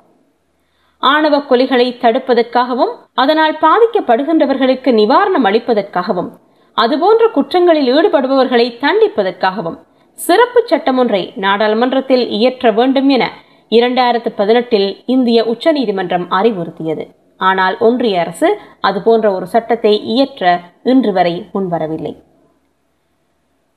ஆணவ 1.04 1.36
கொலைகளை 1.50 1.88
தடுப்பதற்காகவும் 2.04 2.94
அதனால் 3.22 3.56
பாதிக்கப்படுகின்றவர்களுக்கு 3.66 4.92
நிவாரணம் 5.00 5.48
அளிப்பதற்காகவும் 5.50 6.30
அதுபோன்ற 6.78 7.26
குற்றங்களில் 7.36 7.90
ஈடுபடுபவர்களை 7.96 8.68
தண்டிப்பதற்காகவும் 8.84 9.78
சிறப்பு 10.18 10.60
சட்டம் 10.66 10.98
ஒன்றை 10.98 11.22
நாடாளுமன்றத்தில் 11.36 12.30
இயற்ற 12.30 12.72
வேண்டும் 12.72 13.10
என 13.10 13.24
இரண்டாயிரத்து 13.72 14.30
பதினெட்டில் 14.40 14.90
இந்திய 15.06 15.40
உச்சநீதிமன்றம் 15.44 16.26
அறிவுறுத்தியது. 16.32 17.06
ஆனால் 17.38 17.76
ஒன்றிய 17.80 18.20
அரசு 18.20 18.50
அதுபோன்ற 18.80 19.28
ஒரு 19.34 19.48
சட்டத்தை 19.48 19.94
இயற்ற 20.14 20.62
இன்று 20.84 21.12
வரை 21.14 21.36
முன்வரவில்லை. 21.54 22.14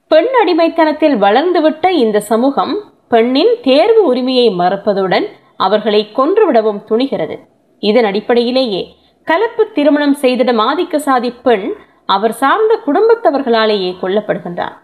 பெண் 0.07 0.33
அடிமைத்தனத்தில் 0.43 1.17
வளர்ந்துவிட்ட 1.17 1.87
இந்த 2.05 2.19
சமூகம் 2.21 2.75
பெண்ணின் 3.09 3.55
தேர்வு 3.63 4.03
உரிமையை 4.07 4.49
மறுப்பதுடன் 4.51 5.27
அவர்களை 5.57 6.03
கொன்றுவிடவும் 6.19 6.83
துணிகிறது. 6.91 7.37
இதன் 7.83 8.05
அடிப்படையிலேயே 8.05 8.83
கலப்பு 9.27 9.63
திருமணம் 9.77 10.19
செய்திடும் 10.23 10.61
ஆதிக்க 10.69 10.97
சாதி 10.97 11.31
பெண் 11.47 11.69
அவர் 12.07 12.35
சார்ந்த 12.43 12.75
குடும்பத்தவர்களாலேயே 12.87 13.91
கொல்லப்படுகின்றார். 14.03 14.77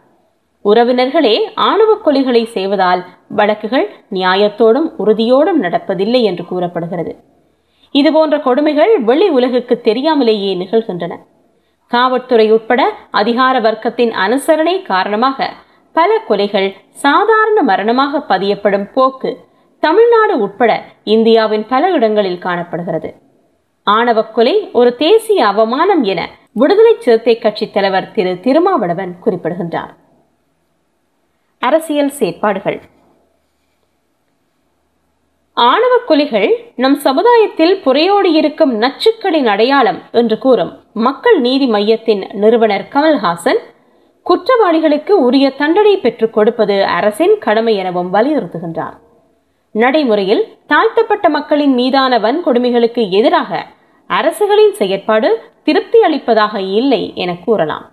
உறவினர்களே 0.64 1.36
ஆணவ 1.54 1.96
கொலைகளை 2.04 2.44
செய்வதால் 2.44 3.04
வழக்குகள் 3.28 3.86
நியாயத்தோடும் 4.10 4.88
உறுதியோடும் 4.98 5.60
நடப்பதில்லை 5.60 6.22
என்று 6.22 6.44
கூறப்படுகிறது. 6.44 7.16
இதுபோன்ற 7.90 8.40
கொடுமைகள் 8.40 9.00
வெளி 9.00 9.28
உலகுக்கு 9.28 9.80
தெரியாமலேயே 9.80 10.54
நிகழ்கின்றன. 10.54 11.14
காவல்துறை 11.86 12.52
உட்பட 12.52 12.82
அதிகார 13.10 13.60
வர்க்கத்தின் 13.60 14.12
அனுசரணை 14.26 14.82
காரணமாக 14.82 15.48
பல 15.92 16.20
கொலைகள் 16.28 16.74
சாதாரண 16.90 17.62
மரணமாக 17.62 18.22
பதியப்படும் 18.28 18.86
போக்கு 18.94 19.32
தமிழ்நாடு 19.78 20.38
உட்பட 20.38 20.84
இந்தியாவின் 21.04 21.66
பல 21.68 21.90
இடங்களில் 21.90 22.38
காணப்படுகிறது. 22.38 23.14
ஆணவ 23.82 24.22
கொலை 24.22 24.70
ஒரு 24.72 24.96
தேசிய 24.96 25.46
அவமானம் 25.46 26.02
என 26.02 26.30
விடுதலை 26.52 26.94
சிறுத்தை 26.98 27.38
கட்சி 27.38 27.70
தலைவர் 27.70 28.12
திரு. 28.12 28.40
திருமாவளவன் 28.40 29.14
குறிப்பிடுகின்றார். 29.24 29.92
அரசியல் 31.66 32.16
செயற்பாடுகள். 32.18 32.78
ஆணவ 35.56 35.94
கொலைகள் 36.08 36.48
நம் 36.76 36.96
சமுதாயத்தில் 37.06 37.74
புறையோடி 37.84 38.30
இருக்கும் 38.40 38.72
நச்சுக்களின் 38.82 39.46
அடையாளம் 39.46 40.00
என்று 40.12 40.38
கூறும் 40.38 40.72
மக்கள் 40.92 41.38
நீதி 41.40 41.66
மையத்தின் 41.66 42.22
நிறுவனர் 42.42 42.84
கமல்ஹாசன் 42.94 43.60
குற்றவாளிகளுக்கு 44.26 45.14
உரிய 45.26 45.46
தண்டனை 45.50 45.94
பெற்றுக் 45.96 46.32
கொடுப்பது 46.32 46.76
அரசின் 46.98 47.34
கடமை 47.38 47.74
எனவும் 47.76 48.12
வலியுறுத்துகின்றார். 48.14 48.96
நடைமுறையில் 49.74 50.42
தாழ்த்தப்பட்ட 50.66 51.28
மக்களின் 51.28 51.74
மீதான 51.74 52.18
வன்கொடுமைகளுக்கு 52.18 53.02
எதிராக 53.20 53.66
அரசுகளின் 54.10 54.74
செயற்பாடு 54.80 55.30
திருப்தி 55.64 56.00
அளிப்பதாக 56.02 56.60
இல்லை 56.80 57.02
என 57.14 57.32
கூறலாம். 57.44 57.86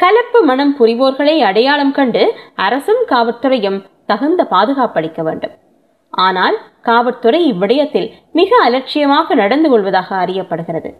கலப்பு 0.00 0.40
மனம் 0.42 0.72
புரிவோர்களை 0.78 1.38
அடையாளம் 1.40 1.92
கண்டு 1.92 2.34
அரசும் 2.54 3.00
காவல்துறையும் 3.08 3.78
தகுந்த 4.06 4.46
பாதுகாப்பளிக்க 4.50 5.22
வேண்டும். 5.22 5.54
ஆனால் 6.10 6.56
காவல்துறை 6.82 7.40
இவ்விடயத்தில் 7.52 8.06
மிக 8.32 8.50
அலட்சியமாக 8.64 9.34
நடந்து 9.34 9.68
கொள்வதாக 9.68 10.16
அறியப்படுகிறது. 10.16 10.90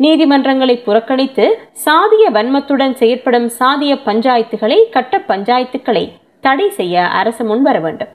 நீதிமன்றங்களை 0.00 0.76
புறக்கணித்து 0.82 1.46
சாதிய 1.84 2.24
வன்மத்துடன் 2.36 2.94
செயற்படும் 2.94 3.50
சாதிய 3.58 3.94
பஞ்சாயத்துகளை 4.08 4.78
கட்ட 4.90 5.18
பஞ்சாயத்துக்களை 5.18 6.04
தடை 6.40 6.70
செய்ய 6.70 7.04
அரசு 7.20 7.44
முன்வர 7.44 7.78
வேண்டும். 7.80 8.12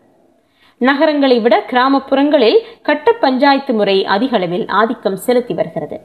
நகரங்களை 0.81 1.39
விட 1.39 1.55
கிராமப்புறங்களில் 1.71 2.59
கட்ட 2.81 3.11
பஞ்சாயத்து 3.11 3.73
முறை 3.73 4.05
அதிகளவில் 4.05 4.67
ஆதிக்கம் 4.81 5.23
செலுத்தி 5.27 5.53
வருகிறது. 5.53 5.97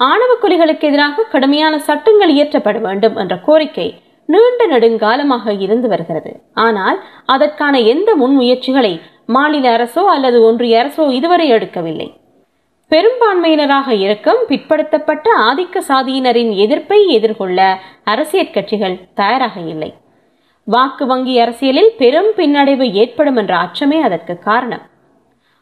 ஆணவ 0.00 0.32
கொலைகளுக்கு 0.40 0.86
எதிராக 0.88 1.24
கடுமையான 1.32 1.74
சட்டங்கள் 1.78 2.32
இயற்றப்பட 2.34 2.78
வேண்டும் 2.80 3.16
என்ற 3.16 3.34
கோரிக்கை 3.46 3.86
நீண்ட 4.28 4.62
நெடுங்காலமாக 4.66 5.54
இருந்து 5.60 5.88
வருகிறது. 5.88 6.30
ஆனால் 6.66 6.98
அதற்கான 7.24 7.80
எந்த 7.92 8.10
முன்முயற்சிகளை 8.22 8.94
மாநில 9.26 9.66
அரசோ 9.76 10.02
அல்லது 10.14 10.38
ஒன்றிய 10.48 10.80
அரசோ 10.82 11.04
இதுவரை 11.10 11.46
எடுக்கவில்லை. 11.52 12.08
பெரும்பான்மையினராக 12.90 13.88
இருக்கும் 14.04 14.40
பிற்படுத்தப்பட்ட 14.48 15.28
ஆதிக்க 15.48 15.80
சாதியினரின் 15.88 16.52
எதிர்ப்பை 16.64 16.98
எதிர்கொள்ள 17.16 17.60
அரசியல் 18.04 18.54
கட்சிகள் 18.56 18.96
தயாராக 19.14 19.56
இல்லை. 19.72 19.90
வாக்கு 20.64 21.06
வங்கி 21.06 21.34
அரசியலில் 21.40 21.90
பெரும் 21.98 22.30
பின்னடைவு 22.36 22.86
ஏற்படும் 23.02 23.36
என்ற 23.36 23.54
அச்சமே 23.64 23.98
அதற்கு 24.00 24.36
காரணம். 24.48 24.84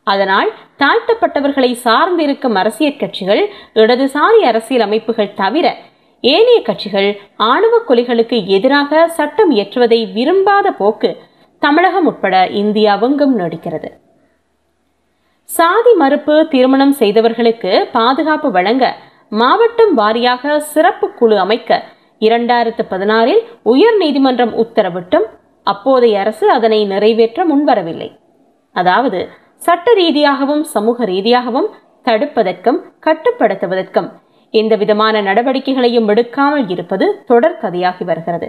அதனால் 0.07 0.51
தாழ்த்தப்பட்டவர்களை 0.79 1.71
சார்ந்திருக்கும் 1.87 2.57
அரசியல் 2.63 3.01
கட்சிகள் 3.03 3.43
இடதுசாரி 3.83 4.41
அரசியல் 4.51 4.85
அமைப்புகள் 4.87 5.37
தவிர 5.43 5.67
ஏனைய 6.25 6.59
கட்சிகள் 6.63 7.09
ஆணவ 7.51 7.75
கொலைகளுக்கு 7.89 8.37
எதிராக 8.57 9.09
சட்டம் 9.09 9.51
இயற்றுவதை 9.51 10.01
விரும்பாத 10.13 10.73
போக்கு 10.73 11.11
தமிழகம் 11.63 12.07
உட்பட 12.07 12.37
இந்தியாவெங்கும் 12.63 13.35
நடிக்கிறது. 13.41 13.89
சாதி 15.51 15.93
மறுப்பு 15.95 16.35
திருமணம் 16.53 16.95
செய்தவர்களுக்கு 17.01 17.73
பாதுகாப்பு 17.93 18.49
வழங்க 18.51 18.85
மாவட்டம் 19.33 19.93
வாரியாக 19.99 20.59
சிறப்பு 20.73 21.07
குழு 21.19 21.37
அமைக்க 21.39 21.81
இரண்டாயிரத்து 22.21 22.83
பதினாறில் 22.93 23.43
உயர் 23.73 23.97
நீதிமன்றம் 24.03 24.53
உத்தரவிட்டும். 24.63 25.27
அப்போதைய 25.67 26.21
அரசு 26.21 26.47
அதனை 26.51 26.81
நிறைவேற்ற 26.93 27.41
முன்வரவில்லை. 27.45 28.09
அதாவது 28.75 29.21
சட்ட 29.65 29.89
ரீதியாகவும் 29.95 30.63
சமூக 30.75 31.05
ரீதியாகவும் 31.05 31.69
தடுப்பதற்கும் 32.07 32.79
கட்டுப்படுத்துவதற்கும் 33.07 34.09
எந்த 34.55 34.75
விதமான 34.83 35.23
நடவடிக்கைகளையும் 35.29 36.09
எடுக்காமல் 36.13 36.67
இருப்பது 36.75 37.07
தொடர் 37.31 37.61
கதையாகி 37.63 38.05
வருகிறது. 38.05 38.49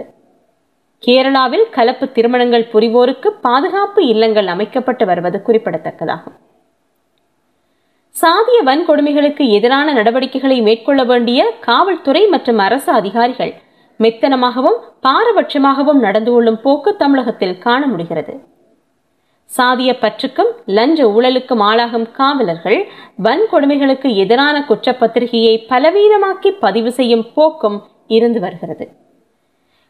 கேரளாவில் 1.02 1.64
கலப்பு 1.76 2.06
திருமணங்கள் 2.16 2.70
புரிவோருக்கு 2.72 3.28
பாதுகாப்பு 3.46 4.00
இல்லங்கள் 4.06 4.46
அமைக்கப்பட்டு 4.46 5.06
வருவது 5.06 5.38
குறிப்பிடத்தக்கதாகும். 5.46 6.36
சாதிய 8.14 8.58
வன்கொடுமைகளுக்கு 8.68 9.44
எதிரான 9.56 9.92
நடவடிக்கைகளை 9.92 10.58
மேற்கொள்ள 10.68 11.04
வேண்டிய 11.04 11.40
காவல்துறை 11.66 12.22
மற்றும் 12.34 12.60
அரசு 12.66 12.90
அதிகாரிகள் 12.92 13.52
மெத்தனமாகவும் 14.00 14.78
பாரபட்சமாகவும் 15.06 16.00
நடந்து 16.06 16.30
கொள்ளும் 16.32 16.60
போக்கு 16.66 16.92
தமிழகத்தில் 17.02 17.58
காண 17.58 17.82
முடிகிறது. 17.86 18.34
சாதிய 19.50 19.90
பற்றுக்கும் 20.02 20.50
லஞ்ச 20.66 21.00
ஊழலுக்கும் 21.08 21.62
ஆளாகும் 21.62 22.06
காவலர்கள் 22.12 22.78
வன்கொடுமைகளுக்கு 23.22 24.08
எதிரான 24.16 24.56
குற்றப்பத்திரிகையை 24.60 25.54
பலவீனமாக்கி 25.68 26.50
பதிவு 26.60 26.90
செய்யும் 26.92 27.26
போக்கும் 27.34 27.78
இருந்து 28.06 28.40
வருகிறது. 28.40 28.86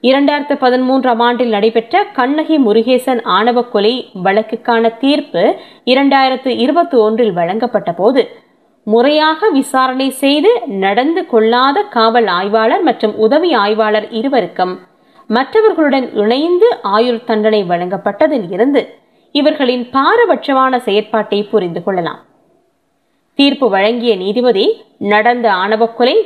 இரண்டாயிரத்து 0.02 0.54
பதிமூன்றாம் 0.64 1.22
ஆண்டில் 1.26 1.54
நடைபெற்ற 1.54 2.02
கண்ணகி 2.12 2.56
முருகேசன் 2.58 3.20
ஆணவ 3.36 3.62
கொலை 3.62 3.94
வழக்குக்கான 4.24 4.90
தீர்ப்பு 4.98 5.42
இரண்டாயிரத்து 5.84 6.50
இருபத்தி 6.56 6.96
ஒன்றில் 6.96 7.32
வழங்கப்பட்ட 7.32 7.92
போது 7.92 8.22
முறையாக 8.86 9.48
விசாரணை 9.50 10.08
செய்து 10.22 10.50
நடந்து 10.84 11.22
கொள்ளாத 11.26 11.78
காவல் 11.88 12.28
ஆய்வாளர் 12.32 12.82
மற்றும் 12.82 13.14
உதவி 13.18 13.50
ஆய்வாளர் 13.54 14.06
இருவருக்கும் 14.10 14.74
மற்றவர்களுடன் 15.30 16.06
இணைந்து 16.14 16.68
ஆயுள் 16.90 17.24
தண்டனை 17.24 17.62
வழங்கப்பட்டதில் 17.64 18.48
இருந்து 18.50 18.82
இவர்களின் 19.38 19.84
பாரபட்சமான 19.96 20.78
செயற்பாட்டை 20.86 21.40
புரிந்து 21.50 21.80
கொள்ளலாம். 21.82 22.20
தீர்ப்பு 23.38 23.66
வழங்கிய 23.74 24.12
நீதிபதி 24.22 24.66
நடந்த 25.12 25.46
ஆணவ 25.62 25.86
கொலை 25.98 26.16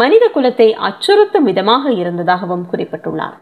மனித 0.00 0.24
குலத்தை 0.34 0.68
அச்சுறுத்தும் 0.88 1.46
விதமாக 1.48 1.92
இருந்ததாகவும் 2.02 2.64
குறிப்பிட்டுள்ளார். 2.70 3.36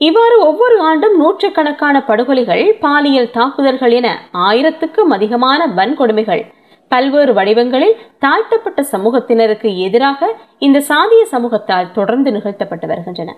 இவ்வாறு 0.00 0.36
ஒவ்வொரு 0.46 0.76
ஆண்டும் 0.88 1.14
நூற்றுக்கணக்கான 1.20 1.96
படுகொலைகள் 2.08 2.64
பாலியல் 2.80 3.34
தாக்குதல்கள் 3.36 3.94
என 3.98 4.08
ஆயிரத்துக்கும் 4.48 5.12
அதிகமான 5.16 5.60
வன்கொடுமைகள் 5.78 6.42
பல்வேறு 6.90 7.32
வடிவங்களில் 7.38 7.98
தாழ்த்தப்பட்ட 8.24 8.80
சமூகத்தினருக்கு 8.92 9.70
எதிராக 9.86 10.28
இந்த 10.66 10.78
சாதிய 10.90 11.22
சமூகத்தால் 11.32 11.92
தொடர்ந்து 11.92 12.32
நிகழ்த்தப்பட்டு 12.32 12.86
வருகின்றன. 12.86 13.30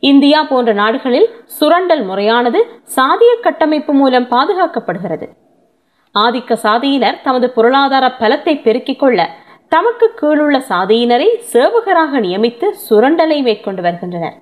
இந்தியா 0.00 0.42
போன்ற 0.42 0.72
நாடுகளில் 0.72 1.28
சுரண்டல் 1.44 2.02
முறையானது 2.02 2.60
சாதிய 2.96 3.32
கட்டமைப்பு 3.42 3.92
மூலம் 3.92 4.26
பாதுகாக்கப்படுகிறது. 4.30 5.28
ஆதிக்க 6.14 6.56
சாதியினர் 6.62 7.22
தமது 7.22 7.50
பொருளாதார 7.50 8.14
பலத்தை 8.18 8.62
பெருக்கிக் 8.62 8.98
கொள்ள 8.98 9.30
தமக்கு 9.68 10.06
கீழுள்ள 10.20 10.58
சாதியினரை 10.68 11.26
சேவகராக 11.52 12.20
நியமித்து 12.20 12.66
சுரண்டலை 12.90 13.42
மேற்கொண்டு 13.42 13.82
வருகின்றனர். 13.82 14.36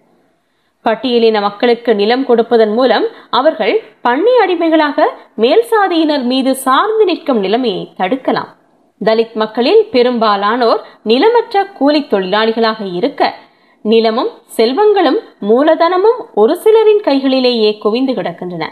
பட்டியலின 0.84 1.40
மக்களுக்கு 1.40 1.94
நிலம் 1.94 2.26
கொடுப்பதன் 2.26 2.72
மூலம் 2.72 3.06
அவர்கள் 3.30 3.82
பண்ணை 4.02 4.36
அடிமைகளாக 4.36 5.08
மேல் 5.34 5.64
சாதியினர் 5.70 6.22
மீது 6.22 6.54
சார்ந்து 6.54 7.04
நிற்கும் 7.04 7.38
நிலைமையை 7.38 7.92
தடுக்கலாம். 7.98 8.52
தலித் 9.04 9.34
மக்களில் 9.34 9.88
பெரும்பாலானோர் 9.90 10.82
நிலமற்ற 11.04 11.72
கூலி 11.72 12.06
தொழிலாளிகளாக 12.10 12.92
இருக்க 12.92 13.34
நிலமும் 13.90 14.30
செல்வங்களும் 14.56 15.18
மூலதனமும் 15.40 16.18
ஒரு 16.34 16.54
சிலரின் 16.56 17.02
கைகளிலேயே 17.04 17.78
குவிந்து 17.78 18.12
கிடக்கின்றன. 18.12 18.64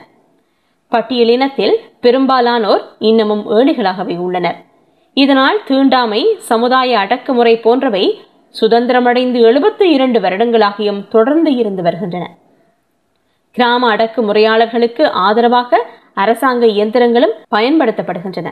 பட்டியலினத்தில் 0.91 1.75
பெரும்பாலானோர் 2.01 2.83
இன்னமும் 2.99 3.45
ஏழைகளாகவே 3.51 4.17
உள்ளனர். 4.19 4.59
இதனால் 5.15 5.61
தீண்டாமை 5.65 6.23
சமுதாய 6.39 6.99
அடக்குமுறை 6.99 7.55
போன்றவை 7.57 8.05
சுதந்திரமடைந்து 8.61 9.41
எழுபத்தி 9.41 9.83
இரண்டு 9.83 10.21
வருடங்களாகியும் 10.21 11.09
தொடர்ந்து 11.09 11.55
இருந்து 11.55 11.83
வருகின்றன. 11.83 12.27
கிராம 13.51 13.97
அடக்குமுறையாளர்களுக்கு 13.97 15.05
ஆதரவாக 15.27 15.87
அரசாங்க 16.15 16.67
இயந்திரங்களும் 16.67 17.35
பயன்படுத்தப்படுகின்றன. 17.55 18.49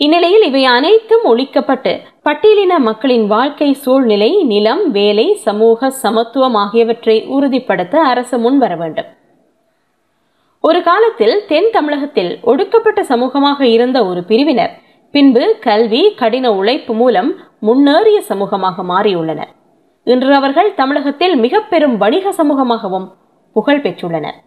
இந்நிலையில் 0.00 0.44
இவை 0.46 0.62
அனைத்தும் 0.76 1.24
ஒழிக்கப்பட்டு 1.30 1.90
பட்டியலின 2.26 2.78
மக்களின் 2.86 3.26
வாழ்க்கை 3.26 3.68
சூழ்நிலை 3.82 4.28
நிலம் 4.44 4.90
வேலை 4.90 5.26
சமூக 5.44 5.90
சமத்துவம் 5.90 6.56
ஆகியவற்றை 6.62 7.14
உறுதிப்படுத்த 7.34 7.94
அரசு 8.02 8.36
முன்வர 8.38 8.72
வேண்டும். 8.76 9.08
ஒரு 10.60 10.80
காலத்தில் 10.82 11.36
தென் 11.50 11.68
தமிழகத்தில் 11.70 12.32
ஒடுக்கப்பட்ட 12.42 13.02
சமூகமாக 13.02 13.60
இருந்த 13.74 13.98
ஒரு 14.06 14.22
பிரிவினர் 14.30 14.72
பின்பு 15.14 15.44
கல்வி 15.66 16.02
கடின 16.14 16.52
உழைப்பு 16.52 16.94
மூலம் 16.94 17.30
முன்னேறிய 17.68 18.20
சமூகமாக 18.30 18.86
மாறியுள்ளனர். 18.92 19.52
இன்று 20.06 20.34
அவர்கள் 20.34 20.70
தமிழகத்தில் 20.74 21.36
மிக 21.44 21.60
பெரும் 21.72 21.96
வணிக 21.96 22.32
சமூகமாகவும் 22.40 23.06
புகழ் 23.56 23.82
பெற்றுள்ளனர். 23.84 24.38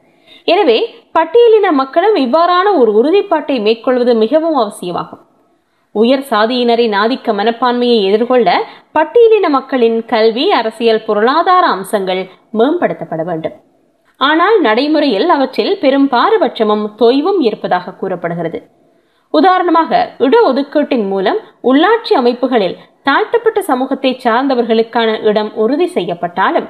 எனவே 0.44 0.78
பட்டியலின 1.20 1.72
மக்களும் 1.82 2.20
இவ்வாறான 2.26 2.68
ஒரு 2.82 2.92
உறுதிப்பாட்டை 3.00 3.58
மேற்கொள்வது 3.62 4.16
மிகவும் 4.16 4.60
அவசியமாகும். 4.64 5.24
உயர் 6.02 6.26
சாதியினரின் 6.32 6.96
ஆதிக்க 7.02 7.34
மனப்பான்மையை 7.40 8.00
எதிர்கொள்ள 8.08 8.50
பட்டியலின 8.98 9.46
மக்களின் 9.58 9.98
கல்வி 10.12 10.46
அரசியல் 10.60 11.06
பொருளாதார 11.08 11.64
அம்சங்கள் 11.76 12.22
மேம்படுத்தப்பட 12.60 13.24
வேண்டும். 13.30 13.56
ஆனால் 14.22 14.58
நடைமுறையில் 14.68 15.28
அவற்றில் 15.36 15.74
பெரும் 15.84 16.08
பாரபட்சமும் 16.14 16.86
தொய்வும் 17.02 17.42
இருப்பதாக 17.48 17.96
கூறப்படுகிறது. 18.02 18.60
உதாரணமாக 19.34 19.92
இடஒதுக்கீட்டின் 20.26 21.08
மூலம் 21.14 21.40
உள்ளாட்சி 21.70 22.14
அமைப்புகளில் 22.22 22.78
தாழ்த்தப்பட்ட 23.08 23.60
சமூகத்தை 23.70 24.12
சார்ந்தவர்களுக்கான 24.26 25.10
இடம் 25.30 25.52
உறுதி 25.64 25.88
செய்யப்பட்டாலும் 25.98 26.68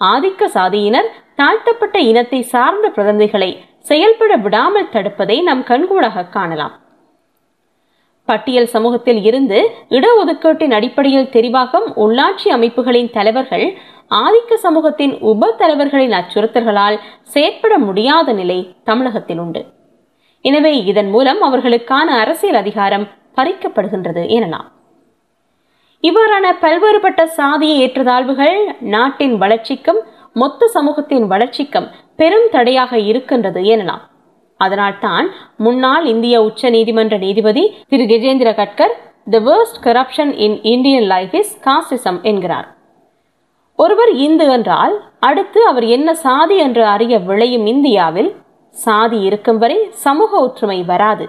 ஆதிக்க 0.00 0.48
சாதியினர் 0.56 1.08
தாழ்த்தப்பட்ட 1.40 1.98
இனத்தை 2.10 2.40
சார்ந்த 2.54 2.86
பிரதிநிதிகளை 2.96 3.50
செயல்பட 3.90 4.32
விடாமல் 4.44 4.92
தடுப்பதை 4.94 5.36
நாம் 5.48 5.62
கண்கூடாக 5.70 6.28
காணலாம். 6.28 6.74
பட்டியல் 8.28 8.68
சமூகத்தில் 8.74 9.20
இருந்து 9.28 9.58
இடஒதுக்கீட்டின் 9.96 10.74
அடிப்படையில் 10.76 11.32
தெரிவாகும் 11.36 11.88
உள்ளாட்சி 12.04 12.48
அமைப்புகளின் 12.56 13.10
தலைவர்கள் 13.16 13.66
ஆதிக்க 14.22 14.54
சமூகத்தின் 14.64 15.14
உப 15.30 15.50
தலைவர்களின் 15.60 16.14
அச்சுறுத்தல்களால் 16.18 16.96
செயற்பட 17.34 17.74
முடியாத 17.78 18.32
நிலை 18.40 18.58
தமிழகத்தில் 18.88 19.40
உண்டு. 19.44 19.62
எனவே 20.44 20.72
இதன் 20.90 21.10
மூலம் 21.14 21.40
அவர்களுக்கான 21.48 22.08
அரசியல் 22.22 22.60
அதிகாரம் 22.62 23.06
பறிக்கப்படுகின்றது 23.38 24.24
எனலாம். 24.38 24.66
இவ்வாறான 26.08 26.46
பல்வேறுபட்ட 26.64 27.22
சாதிய 27.38 27.74
ஏற்றத்தாழ்வுகள் 27.84 28.58
நாட்டின் 28.94 29.36
வளர்ச்சிக்கும் 29.42 30.00
மொத்த 30.42 30.66
சமூகத்தின் 30.76 31.26
வளர்ச்சிக்கும் 31.32 31.88
பெரும் 32.20 32.48
தடையாக 32.56 32.98
இருக்கின்றது 33.10 33.60
எனலாம். 33.74 34.02
அதனால்தான் 34.66 35.26
முன்னாள் 35.56 36.04
இந்திய 36.12 36.36
உச்ச 36.48 36.70
நீதிமன்ற 36.76 37.16
நீதிபதி 37.24 37.64
திரு 37.88 38.04
Gajendra 38.12 38.52
Gadkar 38.60 38.94
the 39.34 39.40
worst 39.48 39.82
corruption 39.86 40.32
in 40.46 40.56
Indian 40.74 41.08
life 41.12 41.34
is 41.40 41.54
casteism 41.66 42.18
என்கிறார். 42.30 42.68
ஒருவர் 43.78 44.12
இந்து 44.26 44.46
என்றால் 44.56 44.94
அடுத்து 45.28 45.60
அவர் 45.70 45.86
என்ன 45.96 46.08
சாதி 46.24 46.56
என்று 46.64 46.82
அறிய 46.94 47.14
விளையும் 47.28 47.66
இந்தியாவில் 47.66 48.30
சாதி 48.74 49.18
இருக்கும் 49.28 49.58
வரை 49.62 49.78
சமூக 50.04 50.40
ஒற்றுமை 50.46 50.78
வராது. 50.92 51.26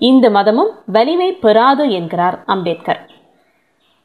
இந்த 0.00 0.26
மதமும் 0.36 0.70
வலிமை 0.96 1.28
பெறாது 1.44 1.84
என்கிறார் 1.98 2.36
அம்பேத்கர். 2.54 3.00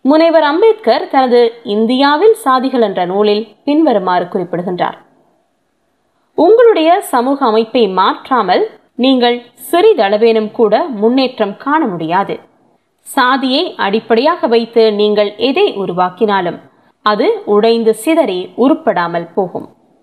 முனைவர் 0.05 0.45
அம்பேத்கர் 0.51 1.05
தனது 1.13 1.41
இந்தியாவில் 1.75 2.35
சாதிகள் 2.45 2.85
என்ற 2.87 3.01
நூலில் 3.11 3.43
பின்வருமாறு 3.65 4.27
குறிப்பிடுகின்றார். 4.27 4.97
உங்களுடைய 6.37 6.89
சமூக 7.13 7.39
அமைப்பை 7.45 7.83
மாற்றாமல் 7.99 8.63
நீங்கள் 9.03 9.37
சிறிதளவேனும் 9.69 10.51
கூட 10.51 10.73
முன்னேற்றம் 11.01 11.55
காண 11.63 11.81
முடியாது. 11.87 12.35
சாதியை 13.07 13.63
அடிப்படையாக 13.85 14.47
வைத்து 14.53 14.83
நீங்கள் 14.99 15.31
எதை 15.49 15.67
உருவாக்கினாலும் 15.83 16.59
அது 17.05 17.27
உடைந்து 17.55 17.91
சிதறி 18.03 18.39
உருப்படாமல் 18.63 19.27
போகும். 19.35 19.67